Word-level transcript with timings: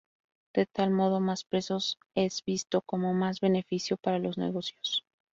De 0.55 0.65
tal 0.65 0.89
modo, 0.89 1.19
más 1.19 1.43
presos 1.43 1.99
es 2.15 2.43
visto 2.43 2.81
como 2.81 3.13
más 3.13 3.39
beneficio 3.39 3.97
para 3.97 4.17
los 4.17 4.35
negocios. 4.35 5.05